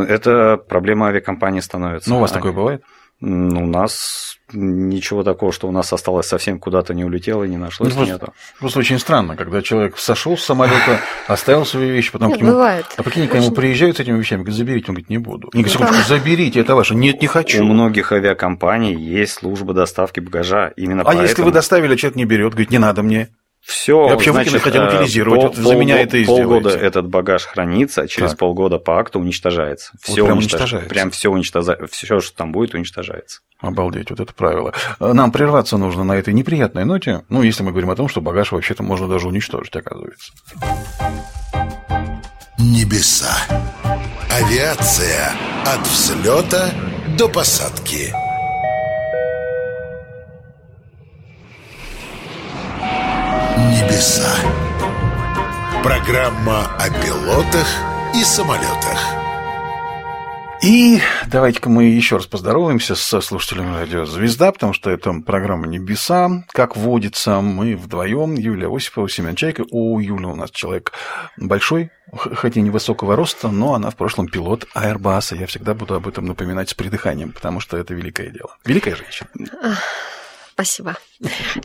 [0.10, 2.10] Это проблема авиакомпании становится.
[2.10, 2.36] Ну, у вас а...
[2.36, 2.84] такое бывает?
[3.22, 7.92] У нас ничего такого, что у нас осталось совсем куда-то не улетело и не нашлось,
[7.92, 8.34] ну, просто, нету.
[8.60, 12.52] Просто очень странно, когда человек сошел с самолета, оставил свои вещи, потом Нет, к нему...
[12.52, 12.86] Бывает.
[12.98, 15.50] А прикинь, к нему приезжают с этими вещами, говорят, заберите, он говорит, не буду.
[15.54, 16.96] Не секундочку, заберите, это ваше.
[16.96, 17.64] Нет, не хочу.
[17.64, 20.74] У многих авиакомпаний есть служба доставки багажа.
[20.76, 21.28] Именно а поэтому...
[21.28, 23.30] если вы доставили, а человек не берет, говорит, не надо мне.
[23.64, 26.86] Все, вообще значит, хотел э, утилизировать, пол, вот за меня это и Полгода сделаете.
[26.86, 28.40] этот багаж хранится, а через так.
[28.40, 29.94] полгода по акту уничтожается.
[30.02, 30.90] Все вот прям уничтожается.
[30.90, 31.88] Прям все уничтожается.
[31.88, 33.40] Все, что там будет, уничтожается.
[33.62, 34.74] Обалдеть, вот это правило.
[35.00, 38.52] Нам прерваться нужно на этой неприятной ноте, ну, если мы говорим о том, что багаж
[38.52, 40.34] вообще-то можно даже уничтожить, оказывается.
[42.60, 43.34] Небеса.
[44.30, 45.32] Авиация
[45.66, 46.70] от взлета
[47.18, 48.14] до посадки.
[54.04, 54.36] Небеса.
[55.82, 57.68] Программа о пилотах
[58.14, 59.00] и самолетах.
[60.62, 66.44] И давайте-ка мы еще раз поздороваемся со слушателями радио «Звезда», потому что это программа «Небеса».
[66.50, 69.64] Как водится, мы вдвоем, Юлия Осипова, Семен Чайка.
[69.72, 70.92] У Юли у нас человек
[71.38, 75.38] большой, хотя невысокого роста, но она в прошлом пилот Airbus.
[75.38, 78.58] Я всегда буду об этом напоминать с придыханием, потому что это великое дело.
[78.66, 79.30] Великая женщина.
[80.54, 80.98] Спасибо.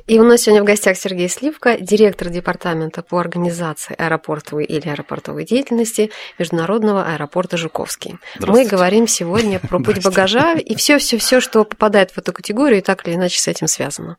[0.07, 5.45] И у нас сегодня в гостях Сергей Сливка, директор департамента по организации аэропортовой или аэропортовой
[5.45, 8.19] деятельности Международного аэропорта Жуковский.
[8.41, 13.07] Мы говорим сегодня про путь багажа и все-все-все, что попадает в эту категорию и так
[13.07, 14.17] или иначе с этим связано.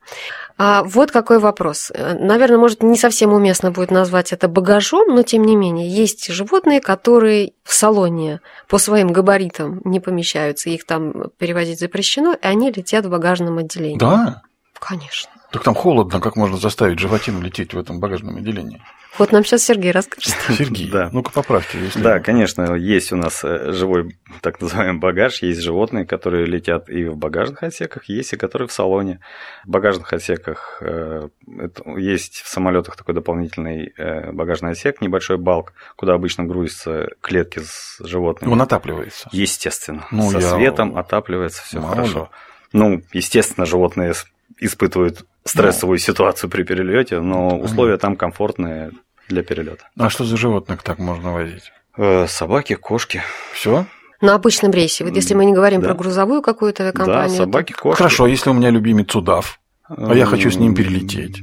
[0.58, 1.92] А вот какой вопрос.
[1.96, 6.82] Наверное, может, не совсем уместно будет назвать это багажом, но тем не менее, есть животные,
[6.82, 13.06] которые в салоне по своим габаритам не помещаются, их там перевозить запрещено, и они летят
[13.06, 13.98] в багажном отделении.
[13.98, 14.42] Да?
[14.80, 15.32] Конечно.
[15.52, 18.82] Так там холодно, как можно заставить животину лететь в этом багажном отделении?
[19.18, 20.36] Вот нам сейчас Сергей расскажет.
[20.48, 21.10] Сергей, Да.
[21.12, 21.80] ну-ка поправьте.
[21.80, 22.00] Если...
[22.02, 27.06] Да, конечно, есть у нас э, живой так называемый багаж, есть животные, которые летят и
[27.06, 29.20] в багажных отсеках, есть и которые в салоне.
[29.66, 35.74] В багажных отсеках э, это- есть в самолетах такой дополнительный э, багажный отсек, небольшой балк,
[35.96, 38.52] куда обычно грузятся клетки с животными.
[38.52, 39.28] Он отапливается.
[39.32, 40.06] Естественно.
[40.12, 42.20] Ну, Со я- светом отапливается, все Мало хорошо.
[42.20, 42.26] ли.
[42.72, 44.14] Ну, естественно, животные
[44.58, 48.92] испытывают стрессовую ситуацию при перелете, но условия там комфортные
[49.28, 49.90] для перелета.
[49.98, 51.72] А что за животных так можно возить?
[51.98, 53.22] Э, Собаки, кошки.
[53.54, 53.86] Все?
[54.22, 55.06] На обычном рейсе.
[55.06, 55.88] Вот если мы не говорим Да.
[55.90, 57.30] про грузовую какую-то Да, авиакомпанию.
[57.38, 57.98] то- собаки, кошки.
[57.98, 61.40] Хорошо, если у меня любимец удав, а я хочу с ним перелететь.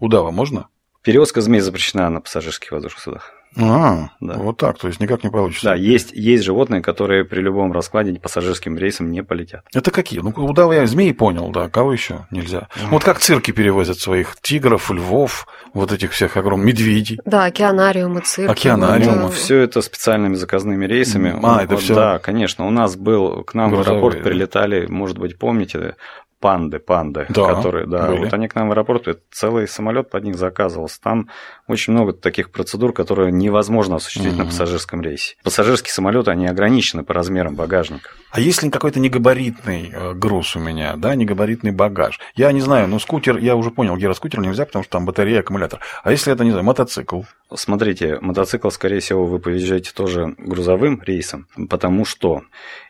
[0.00, 0.68] удава можно?
[1.02, 3.32] Перевозка змей запрещена на пассажирских воздушных судах.
[3.56, 4.34] А, Да.
[4.34, 5.66] вот так, то есть никак не получится.
[5.70, 9.64] Да, есть, есть животные, которые при любом раскладе пассажирским рейсом не полетят.
[9.74, 10.20] Это какие?
[10.20, 12.68] Ну, удава я змеи понял, да, кого еще нельзя?
[12.90, 17.18] Вот как цирки перевозят своих тигров, львов, вот этих всех огромных медведей.
[17.24, 18.50] Да, океанариумы, цирки.
[18.50, 19.22] Океанариумы.
[19.24, 21.38] вот, Все это специальными заказными рейсами.
[21.42, 22.66] А, это Вот, всё Да, конечно.
[22.66, 24.24] У нас был, к нам в Грузовые, аэропорт да.
[24.30, 25.96] прилетали, может быть, помните,
[26.44, 28.18] панды, панды, Да, которые, да, были.
[28.18, 31.00] вот они к нам в аэропорт, целый самолет под них заказывался.
[31.00, 31.30] Там
[31.68, 34.48] очень много таких процедур, которые невозможно осуществить на Мгм.
[34.50, 35.36] пассажирском рейсе.
[35.42, 38.10] Пассажирские самолеты, они ограничены по размерам багажника.
[38.30, 42.20] А если какой-то негабаритный э, груз у меня, да, негабаритный багаж?
[42.34, 45.80] Я не знаю, ну, скутер, я уже понял, гироскутер нельзя, потому что там батарея, аккумулятор.
[46.02, 47.22] А если это, не знаю, мотоцикл?
[47.54, 52.42] Смотрите, мотоцикл, скорее всего, вы повезете тоже грузовым рейсом, потому что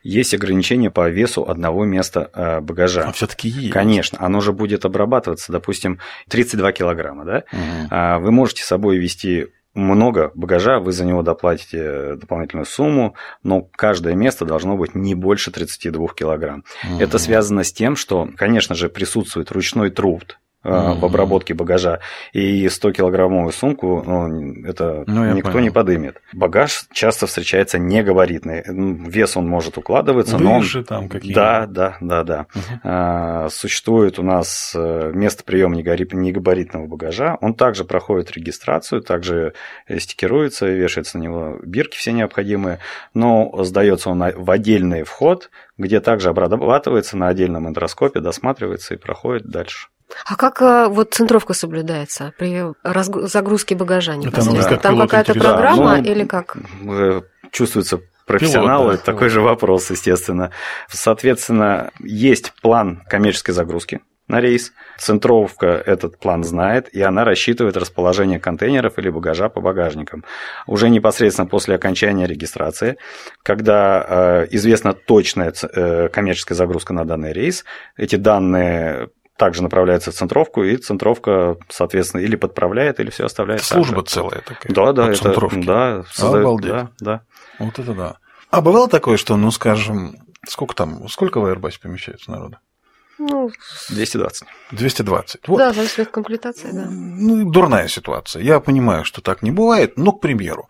[0.05, 3.03] есть ограничения по весу одного места э, багажа.
[3.09, 3.73] А все-таки есть.
[3.73, 7.45] Конечно, оно же будет обрабатываться, допустим, 32 килограмма, да?
[7.51, 7.89] Мгм.
[7.91, 13.63] А Вы можете с собой вести много багажа, вы за него доплатите дополнительную сумму, но
[13.63, 16.65] каждое место должно быть не больше 32 килограмм.
[17.01, 17.19] Это Мгм.
[17.19, 22.01] связано с тем, что, конечно же, присутствует ручной труд э, в обработке багажа,
[22.33, 25.65] и 100-килограммовую сумку ну, это Ну, никто понял.
[25.65, 26.21] не подымет.
[26.33, 28.63] Багаж часто встречается негабаритный.
[28.67, 30.61] Ну, Вес он может укладываться, но он...
[30.61, 32.47] Выше там какие Да, да, да, да.
[32.83, 37.37] А, Существует у нас э, место приема негабари- негабаритного багажа.
[37.41, 39.55] Он также проходит регистрацию, также
[39.87, 42.79] э, стикируется, вешается на него бирки все необходимые,
[43.13, 49.47] но сдается он в отдельный вход, где также обрабатывается на отдельном эндроскопе, досматривается и проходит
[49.47, 49.89] дальше.
[50.27, 52.63] А как э, вот центровка соблюдается при
[53.27, 54.57] загрузке багажа Это непосредственно?
[54.57, 56.57] может как Там какая-то программа Ну, или как?
[57.51, 60.51] Чувствуется профессионалы, Пилот, да, такой же вопрос, естественно.
[60.89, 64.73] Соответственно, есть план коммерческой загрузки на рейс.
[64.99, 70.25] Центровка этот план знает, и она рассчитывает расположение контейнеров или багажа по багажникам.
[70.67, 72.97] Уже непосредственно после окончания регистрации,
[73.43, 77.65] когда э, известна точная э, коммерческая загрузка на данный рейс,
[77.97, 83.63] эти данные также направляются в центровку, и центровка, соответственно, или подправляет, или все оставляет.
[83.63, 83.69] так.
[83.69, 84.73] Служба целая такая.
[84.73, 85.63] Да, да, это, центровке.
[85.63, 86.71] да, создает- Обалдеть.
[86.71, 87.21] да, да.
[87.59, 88.17] Вот это да.
[88.51, 90.17] А бывало такое, что, ну, скажем,
[90.49, 92.61] сколько там, сколько в Airbus помещается народа?
[93.19, 93.51] Ну,
[93.91, 94.47] 220.
[94.73, 95.47] 220.
[95.49, 95.59] Вот.
[95.59, 96.87] да, зависит от комплектации, да.
[96.91, 98.43] Ну, дурная ситуация.
[98.43, 100.69] Я понимаю, что так не бывает, но, к примеру,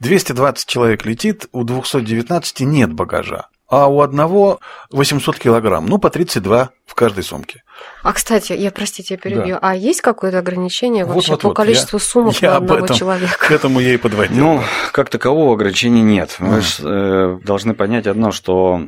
[0.00, 6.72] 220 человек летит, у 219 нет багажа, а у одного 800 килограмм, ну, по 32
[6.84, 7.62] в каждой сумке.
[8.02, 9.58] А, кстати, я, простите, я перебью.
[9.62, 11.56] А есть какое-то ограничение Вот, вообще вот, по вот.
[11.56, 12.96] количеству сумок я на одного этом.
[12.96, 13.34] человека?
[13.38, 14.36] К этому я и подводил.
[14.36, 16.36] Ну, как такового ограничения нет.
[16.38, 18.78] Вы ж, э, должны понять одно, что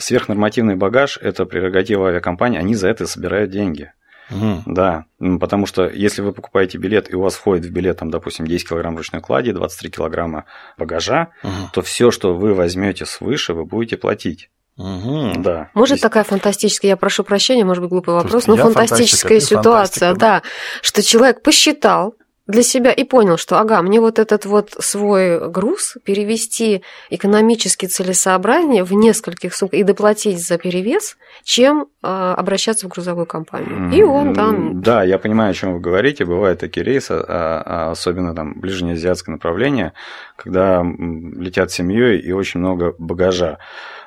[0.00, 3.92] сверхнормативный багаж– это прерогатива авиакомпании, они за это собирают деньги.
[4.30, 4.62] Угу.
[4.66, 5.04] Да,
[5.40, 8.68] потому что если вы покупаете билет, и у вас входит в билет, там, допустим, 10
[8.68, 10.44] килограмм ручной клади, 23 килограмма
[10.78, 11.52] багажа, угу.
[11.72, 14.50] то все, что вы возьмете свыше, вы будете платить.
[14.76, 15.32] Угу.
[15.38, 15.68] Да.
[15.74, 16.02] Может Здесь...
[16.02, 20.42] такая фантастическая, я прошу прощения, может быть, глупый вопрос, но фантастическая ситуация, да,
[20.80, 22.14] что человек посчитал,
[22.50, 28.84] для себя и понял, что, ага, мне вот этот вот свой груз перевести экономически целесообразнее
[28.84, 33.90] в нескольких сумках и доплатить за перевес, чем э, обращаться в грузовую компанию.
[33.92, 34.82] И он там...
[34.82, 36.24] Да, я понимаю, о чем вы говорите.
[36.24, 39.92] Бывают такие рейсы, а, а особенно там ближнеазиатское направление,
[40.36, 43.58] когда летят семьей и очень много багажа.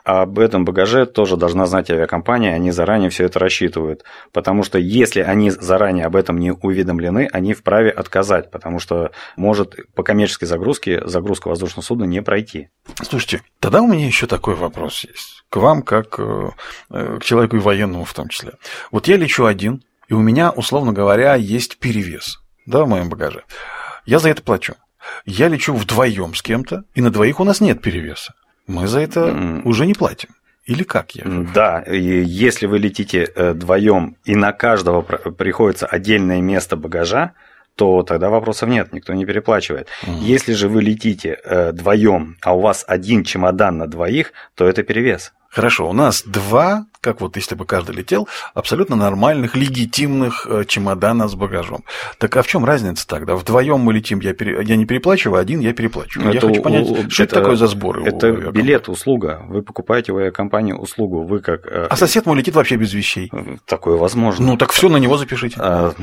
[0.03, 4.03] Об этом багаже тоже должна знать авиакомпания, они заранее все это рассчитывают.
[4.33, 9.75] Потому что если они заранее об этом не уведомлены, они вправе отказать, потому что может
[9.95, 12.69] по коммерческой загрузке загрузка воздушного судна не пройти.
[13.01, 15.45] Слушайте, тогда у меня еще такой вопрос есть.
[15.49, 16.49] К вам, как э,
[16.89, 18.53] э, к человеку и военному в том числе.
[18.91, 23.43] Вот я лечу один, и у меня, условно говоря, есть перевес да, в моем багаже.
[24.05, 24.75] Я за это плачу.
[25.25, 28.33] Я лечу вдвоем с кем-то, и на двоих у нас нет перевеса
[28.67, 29.61] мы за это mm.
[29.63, 30.29] уже не платим.
[30.65, 31.23] Или как я?
[31.53, 37.33] Да, и если вы летите э, вдвоем и на каждого приходится отдельное место багажа,
[37.75, 39.87] то тогда вопросов нет, никто не переплачивает.
[40.03, 40.19] Mm.
[40.19, 44.83] Если же вы летите э, вдвоем, а у вас один чемодан на двоих, то это
[44.83, 45.33] перевес.
[45.53, 51.27] Хорошо, у нас два, как вот если бы каждый летел, абсолютно нормальных, легитимных э, чемодана
[51.27, 51.83] с багажом.
[52.17, 53.35] Так а в чем разница тогда?
[53.35, 54.63] Вдвоем мы летим, я, пере...
[54.63, 56.29] я не переплачиваю, один я переплачиваю.
[56.33, 56.95] Это, я хочу понять, у...
[57.07, 58.03] что это, это такое за сборы?
[58.03, 59.43] Это билет, услуга.
[59.47, 61.21] Вы покупаете у авиакомпании услугу.
[61.21, 61.67] Вы как...
[61.67, 63.31] Э, а сосед мой летит вообще без вещей.
[63.67, 64.47] Такое возможно.
[64.47, 65.57] Ну так все на него запишите.
[65.59, 65.93] А...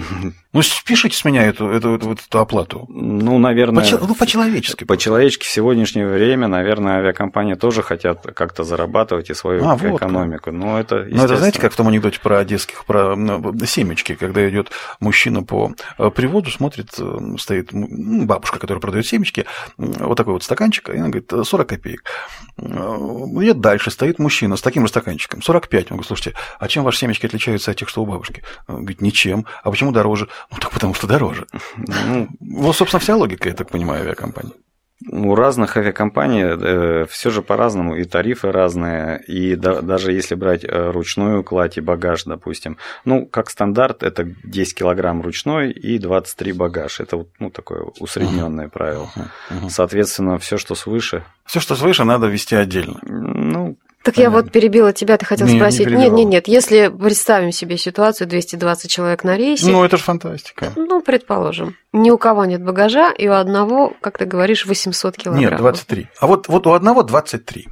[0.52, 2.86] Ну спишите с меня эту, эту, эту, эту оплату.
[2.88, 3.84] Ну, наверное...
[3.84, 4.84] По, ну, по-человечески.
[4.84, 10.53] По-человечески в сегодняшнее время, наверное, авиакомпании тоже хотят как-то зарабатывать и свою а, вот экономику.
[10.53, 14.48] Но это, Но это знаете, как в том анекдоте про одесских, про ну, семечки, когда
[14.48, 20.42] идет мужчина по э, приводу, смотрит, э, стоит бабушка, которая продает семечки, вот такой вот
[20.42, 22.05] стаканчик, и она говорит, 40 копеек.
[22.59, 25.85] И дальше стоит мужчина с таким же стаканчиком, 45.
[25.85, 28.42] Он говорит, слушайте, а чем ваши семечки отличаются от тех, что у бабушки?
[28.68, 29.46] Он говорит, ничем.
[29.62, 30.29] А почему дороже?
[30.50, 31.46] Ну, так потому что дороже.
[32.11, 34.55] Ну, вот, собственно, вся логика, я так понимаю, авиакомпании
[35.08, 40.64] у разных авиакомпаний э, все же по-разному, и тарифы разные, и да, даже если брать
[40.64, 46.52] э, ручную кладь и багаж, допустим, ну, как стандарт, это 10 килограмм ручной и 23
[46.52, 47.00] багаж.
[47.00, 48.70] Это вот ну, такое усредненное uh-huh.
[48.70, 49.10] правило.
[49.16, 49.70] Uh-huh.
[49.70, 51.24] Соответственно, все, что свыше.
[51.44, 52.98] Все, что свыше, надо вести отдельно.
[53.02, 54.36] Ну, так Понятно.
[54.36, 55.86] я вот перебила тебя, ты хотел не, спросить.
[55.86, 56.48] Не нет, нет, нет.
[56.48, 59.70] Если представим себе ситуацию 220 человек на рейсе.
[59.70, 60.72] Ну, это же фантастика.
[60.74, 61.76] Ну, предположим.
[61.92, 65.50] Ни у кого нет багажа, и у одного, как ты говоришь, 800 килограмм.
[65.50, 66.08] Нет, 23.
[66.18, 67.68] А вот, вот у одного 23.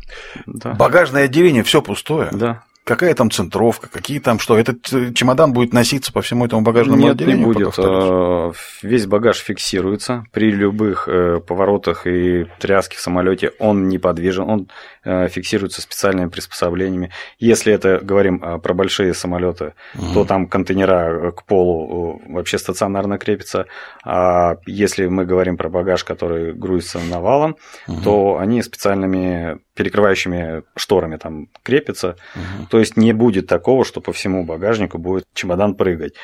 [0.47, 0.75] Да.
[0.75, 2.29] Багажное отделение все пустое.
[2.33, 2.63] Да.
[2.89, 4.59] Какая там центровка, какие там что?
[4.59, 7.47] Этот э, чемодан будет носиться по всему этому багажному Нет, отделению?
[7.47, 7.75] не будет.
[7.77, 13.53] А, весь багаж фиксируется при любых э, поворотах и тряске в самолете.
[13.59, 14.69] Он неподвижен, он
[15.05, 17.11] э, фиксируется специальными приспособлениями.
[17.39, 20.15] Если это говорим про большие самолеты, угу.
[20.15, 23.67] то там контейнера к полу вообще стационарно крепятся.
[24.03, 28.01] А если мы говорим про багаж, который грузится навалом, угу.
[28.03, 32.17] то они специальными перекрывающими шторами там крепится.
[32.35, 32.67] Угу.
[32.71, 36.15] То есть не будет такого, что по всему багажнику будет чемодан прыгать.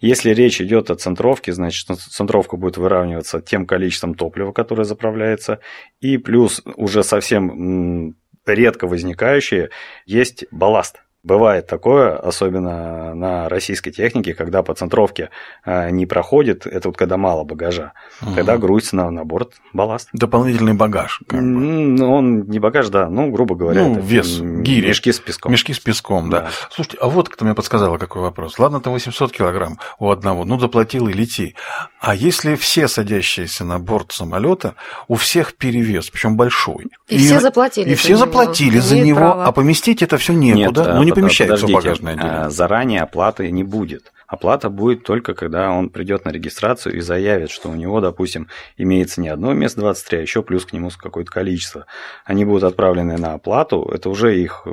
[0.00, 5.60] Если речь идет о центровке, значит центровка будет выравниваться тем количеством топлива, которое заправляется,
[6.00, 9.70] и плюс уже совсем редко возникающие
[10.06, 11.00] есть балласт.
[11.24, 15.30] Бывает такое, особенно на российской технике, когда по центровке
[15.64, 18.34] э, не проходит, это вот когда мало багажа, угу.
[18.34, 20.10] тогда грузится на, на борт балласт.
[20.12, 21.22] Дополнительный багаж.
[21.26, 22.04] Как бы.
[22.04, 24.88] Он не багаж, да, ну, грубо говоря, ну, вес, гири.
[24.88, 25.50] Мешки с песком.
[25.50, 26.42] Мешки с песком, да.
[26.42, 26.50] да.
[26.70, 28.58] Слушайте, а вот кто мне подсказал, какой вопрос.
[28.58, 31.56] Ладно, там 800 килограмм у одного, ну, заплатил и лети.
[32.00, 34.74] А если все садящиеся на борт самолета,
[35.08, 36.88] у всех перевес, причем большой.
[37.08, 37.92] И, и все заплатили.
[37.92, 40.82] И все заплатили за него, а поместить это все некуда.
[40.82, 42.38] Нет, ну, не помещается в багажное отделение.
[42.40, 44.13] А, заранее оплаты не будет.
[44.26, 49.20] Оплата будет только, когда он придет на регистрацию и заявит, что у него, допустим, имеется
[49.20, 51.86] не одно место 23, а еще плюс к нему какое-то количество.
[52.24, 54.66] Они будут отправлены на оплату, это уже их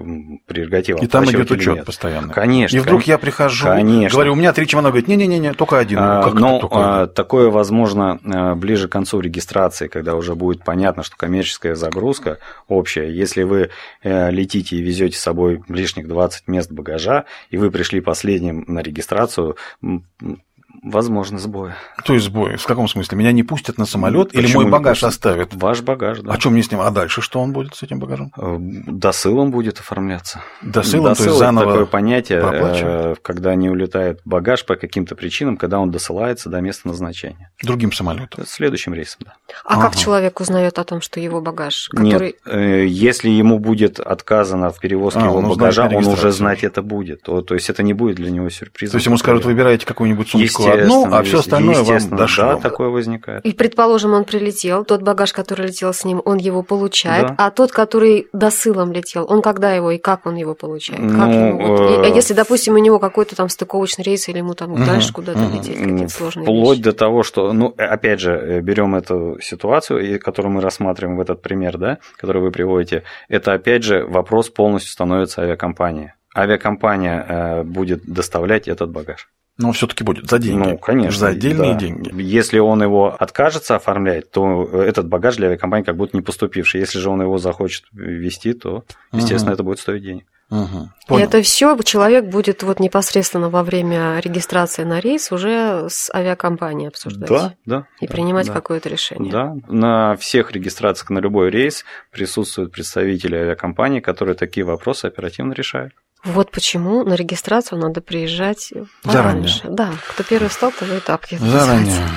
[0.45, 0.97] прерогатива.
[0.99, 1.85] И там идет учет нет.
[1.85, 2.33] постоянно.
[2.33, 2.75] Конечно.
[2.75, 4.15] И вдруг я прихожу, конечно.
[4.15, 5.99] говорю, у меня три чемодана, говорит, не-не-не, только один.
[5.99, 11.03] А, как но а, такое возможно а, ближе к концу регистрации, когда уже будет понятно,
[11.03, 13.09] что коммерческая загрузка общая.
[13.11, 13.69] Если вы
[14.03, 18.79] э, летите и везете с собой лишних 20 мест багажа, и вы пришли последним на
[18.79, 19.40] регистрацию,
[19.81, 20.37] 嗯嗯。
[20.83, 21.73] Возможно, сбои.
[22.05, 22.55] То есть сбои.
[22.55, 23.15] В каком смысле?
[23.17, 25.09] Меня не пустят на самолет или Почему мой не багаж пустят?
[25.09, 25.53] оставят?
[25.53, 26.33] Ваш багаж, да.
[26.33, 26.81] А что мне с ним?
[26.81, 28.33] А дальше что он будет с этим багажом?
[28.35, 30.41] Э, Досылом будет оформляться.
[30.63, 35.15] Досылом, то есть Досыл это заново такое понятие, э, когда не улетает багаж по каким-то
[35.15, 37.51] причинам, когда он досылается до места назначения.
[37.63, 38.43] другим самолетом.
[38.47, 39.33] Следующим рейсом, да.
[39.63, 39.97] А как Ага.
[39.97, 42.27] человек узнает о том, что его багаж, который...
[42.27, 46.81] Нет, э, если ему будет отказано в перевозке А, его багажа, он уже знать это
[46.81, 47.21] будет.
[47.21, 48.93] То, то есть это не будет для него сюрпризом.
[48.93, 52.45] То есть ему скажут, выбирайте какую-нибудь Естественно, одну, а все остальное вам дошло.
[52.45, 53.45] Да, такое возникает.
[53.45, 57.35] И, предположим, он прилетел, тот багаж, который летел с ним, он его получает, Да.
[57.37, 61.01] а тот, который досылом летел, он когда его и как он его получает?
[61.01, 64.27] Как Ну, ему вот- и- а э, если, допустим, у него какой-то там стыковочный рейс,
[64.29, 65.53] или ему там Мгм, дальше куда-то мгм.
[65.57, 66.83] лететь, какие-то сложные Вплоть вещи.
[66.83, 71.17] до того, что, ну, э, опять же, э, берем эту ситуацию, и- которую мы рассматриваем
[71.17, 76.13] в этот пример, да, который вы приводите, это, опять же, вопрос полностью становится авиакомпании.
[76.35, 79.27] Авиакомпания э, будет доставлять этот багаж.
[79.61, 80.69] Но все-таки будет за деньги.
[80.69, 81.19] Ну, конечно.
[81.19, 81.79] За отдельные да.
[81.79, 82.11] деньги.
[82.21, 86.79] Если он его откажется оформлять, то этот багаж для авиакомпании как будто не поступивший.
[86.79, 89.53] Если же он его захочет вести, то, естественно, Мгм.
[89.53, 90.25] это будет стоить денег.
[90.51, 90.91] Мгм.
[91.09, 96.89] И это все человек будет вот непосредственно во время регистрации на рейс уже с авиакомпанией
[96.89, 97.29] обсуждать.
[97.29, 97.87] Да, да.
[98.01, 98.53] И да, принимать да.
[98.53, 99.31] какое-то решение.
[99.31, 105.93] Да, на всех регистрациях на любой рейс присутствуют представители авиакомпании, которые такие вопросы оперативно решают.
[106.23, 108.71] Вот почему на регистрацию надо приезжать
[109.03, 109.61] пораньше.
[109.67, 111.37] Да, кто первый встал, того и тапки.
[111.39, 112.07] Заранее.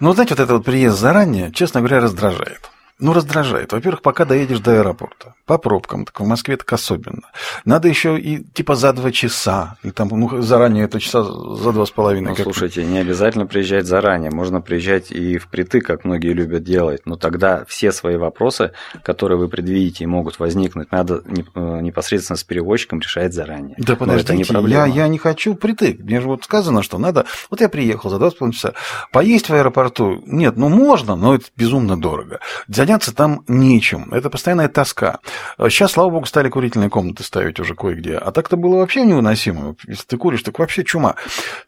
[0.00, 2.70] Ну, знаете, вот этот вот приезд заранее, честно говоря, раздражает.
[2.98, 3.72] Ну, раздражает.
[3.72, 5.34] Во-первых, пока доедешь до аэропорта.
[5.46, 7.30] По пробкам, так в Москве так особенно.
[7.64, 9.76] Надо еще и типа за два часа.
[9.82, 12.30] Или там, ну, заранее это часа за два с половиной.
[12.30, 17.02] Ну, как- слушайте, не обязательно приезжать заранее, можно приезжать и впритык, как многие любят делать,
[17.04, 18.70] но тогда все свои вопросы,
[19.02, 23.74] которые вы предвидите и могут возникнуть, надо э, непосредственно с перевозчиком решать заранее.
[23.76, 24.86] Да это не подождите, я, проблема.
[24.86, 25.98] я не хочу притык.
[25.98, 27.26] Мне же вот сказано, что надо...
[27.50, 28.74] Вот я приехал за два с половиной часа.
[29.12, 30.22] Поесть в аэропорту?
[30.26, 32.38] Нет, ну можно, но это безумно дорого.
[32.68, 34.12] Заняться там нечем.
[34.12, 35.18] Это постоянная тоска.
[35.58, 38.16] Сейчас, слава богу, стали курительные комнаты ставить уже кое-где.
[38.16, 39.76] А так-то было вообще невыносимо.
[39.86, 41.16] Если ты куришь, так вообще чума.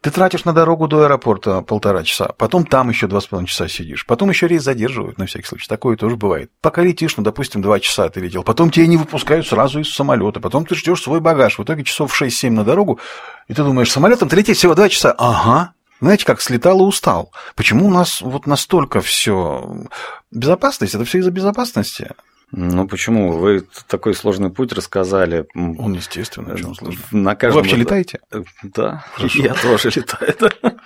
[0.01, 3.67] Ты тратишь на дорогу до аэропорта полтора часа, потом там еще два с половиной часа
[3.67, 5.67] сидишь, потом еще рейс задерживают на всякий случай.
[5.67, 6.51] Такое тоже бывает.
[6.61, 10.39] Пока летишь, ну, допустим, два часа ты летел, потом тебя не выпускают сразу из самолета,
[10.39, 11.57] потом ты ждешь свой багаж.
[11.57, 12.99] В итоге часов 6-7 на дорогу,
[13.47, 15.13] и ты думаешь, самолетом ты лететь всего два часа.
[15.17, 17.31] Ага, знаете, как слетал и устал.
[17.55, 19.85] Почему у нас вот настолько все
[20.31, 20.95] безопасность?
[20.95, 22.11] Это все из-за безопасности.
[22.51, 23.33] Ну почему?
[23.33, 25.45] Вы такой сложный путь рассказали.
[25.53, 27.01] Он, естественно, в чем сложно.
[27.11, 28.19] На Вы каждом вообще это- летаете?
[28.63, 29.43] Да, Хорошо.
[29.43, 30.35] я тоже летаю.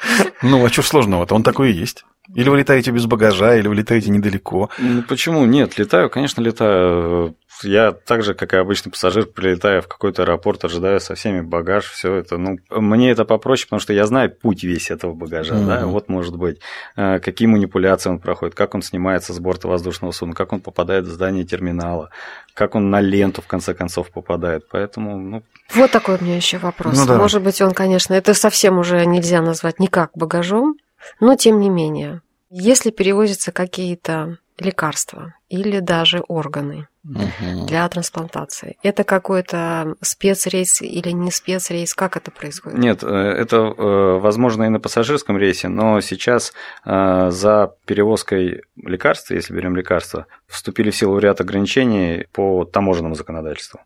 [0.42, 1.36] Ну, а что сложного-то?
[1.36, 2.04] Он такой и есть.
[2.34, 4.72] Или вы летаете без багажа, или вы летаете недалеко.
[4.80, 5.46] Ну, почему?
[5.46, 7.36] Нет, летаю, конечно, летаю.
[7.64, 11.86] Я так же, как и обычный пассажир, прилетаю в какой-то аэропорт, ожидаю со всеми багаж,
[11.90, 12.38] все это.
[12.38, 15.68] Ну, мне это попроще, потому что я знаю путь весь этого багажа, Мгм.
[15.68, 16.60] да, вот может быть,
[16.96, 21.06] э, какие манипуляции он проходит, как он снимается с борта воздушного судна, как он попадает
[21.06, 22.10] в здание терминала,
[22.54, 24.68] как он на ленту, в конце концов, попадает.
[24.70, 25.44] Поэтому, ну,
[25.74, 26.98] Вот такой у меня еще вопрос.
[26.98, 27.18] Ну да.
[27.18, 30.76] Может быть, он, конечно, это совсем уже нельзя назвать никак багажом,
[31.20, 37.66] но тем не менее, если перевозятся какие-то лекарства или даже органы Мгм.
[37.66, 42.78] для трансплантации, это какой-то спецрейс или не спецрейс, как это происходит?
[42.78, 46.54] Нет, э, это э, возможно и на пассажирском рейсе, но сейчас
[46.86, 53.80] э, за перевозкой лекарств, если берем лекарства, вступили в силу ряд ограничений по таможенному законодательству.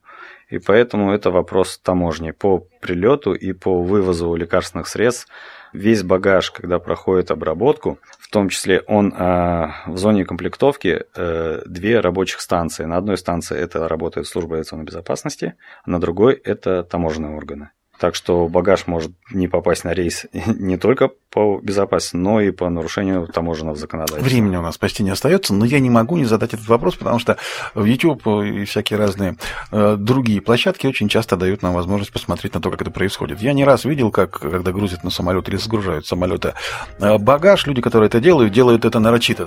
[0.49, 5.27] И поэтому это вопрос таможни по прилету и по вывозу лекарственных средств.
[5.73, 11.99] Весь багаж, когда проходит обработку, в том числе он э, в зоне комплектовки э, две
[11.99, 12.86] рабочих станции.
[12.86, 17.71] На одной станции это работает служба авиационной безопасности, а на другой это таможенные органы.
[17.99, 22.69] Так что багаж может не попасть на рейс не только по безопасности, но и по
[22.69, 24.23] нарушению таможенного законодательства.
[24.23, 27.19] Времени у нас почти не остается, но я не могу не задать этот вопрос, потому
[27.19, 27.35] что
[27.73, 29.35] в YouTube и всякие разные
[29.73, 33.41] э, другие площадки очень часто дают нам возможность посмотреть на то, как это происходит.
[33.41, 36.53] Я не раз видел, как когда грузят на самолет или сгружают самолета
[36.99, 39.45] э, багаж, люди, которые это делают, делают это нарочито.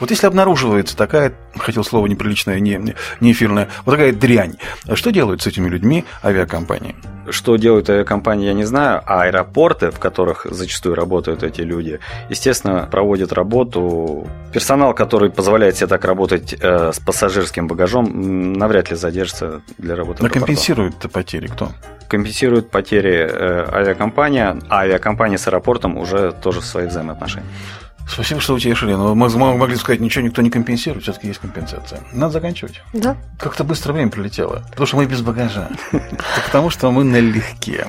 [0.00, 4.58] Вот если обнаруживается такая, хотел слово неприличное, не, не- не эфирное, вот такая дрянь,
[4.94, 6.94] что делают с этими людьми авиакомпании?
[7.30, 12.88] Что делают авиакомпании, я не знаю, а аэропорты, в которых зачастую работают эти люди, естественно,
[12.90, 14.26] проводят работу.
[14.52, 20.22] Персонал, который позволяет себе так работать э, с пассажирским багажом, навряд ли задержится для работы.
[20.22, 20.38] Но аэропорта.
[20.38, 21.70] компенсируют потери кто?
[22.08, 27.46] Компенсирует потери э, авиакомпания, а авиакомпания с аэропортом уже тоже свои взаимоотношения.
[28.08, 28.94] Спасибо, что утешили.
[28.94, 32.00] Но мы мы могли сказать, ничего никто не компенсирует, все-таки есть компенсация.
[32.12, 32.82] Надо заканчивать.
[32.92, 33.16] Да?
[33.38, 34.62] Как-то быстро время пролетело.
[34.70, 35.68] Потому что мы без багажа.
[36.46, 37.86] Потому что мы налегке.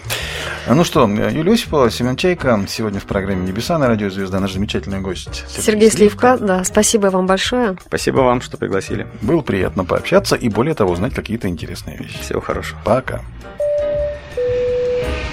[0.67, 2.63] Ну что, Юлия Осипова, Семен Чайка.
[2.67, 5.45] Сегодня в программе «Небеса» на радио «Звезда» наш замечательный гость.
[5.47, 6.37] Сергей, Сергей Сливка.
[6.37, 7.77] Да, спасибо вам большое.
[7.87, 9.07] Спасибо вам, что пригласили.
[9.21, 12.19] Было приятно пообщаться и, более того, узнать какие-то интересные вещи.
[12.21, 12.79] Всего хорошего.
[12.83, 13.21] Пока.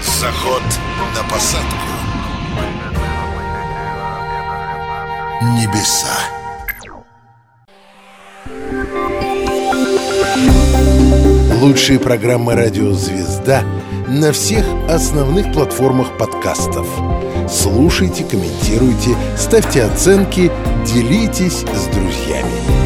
[0.01, 0.63] Заход
[1.15, 2.06] на посадку.
[5.39, 6.17] Небеса.
[11.61, 13.61] Лучшие программы «Радио Звезда»
[14.07, 16.87] на всех основных платформах подкастов.
[17.47, 20.51] Слушайте, комментируйте, ставьте оценки,
[20.87, 22.76] делитесь с друзьями.